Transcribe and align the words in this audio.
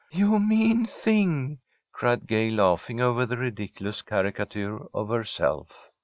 "You 0.11 0.39
mean 0.39 0.87
thing!" 0.87 1.59
cried 1.93 2.25
Gay, 2.25 2.49
laughing 2.49 2.99
over 2.99 3.23
the 3.27 3.37
ridiculous 3.37 4.01
caricature 4.01 4.79
of 4.95 5.09
herself. 5.09 5.91